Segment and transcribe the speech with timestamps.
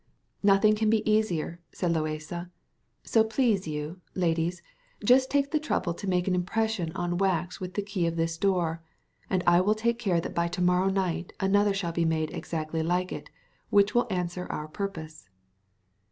[0.41, 2.49] "Nothing can be easier," said Loaysa.
[3.03, 4.63] "So please you, ladies,
[5.05, 8.35] just take the trouble to make an impression on wax with the key of this
[8.35, 8.81] door;
[9.29, 12.81] and I will take care that by to morrow night another shall be made exactly
[12.81, 13.29] like it,
[13.69, 15.29] which will answer our purpose."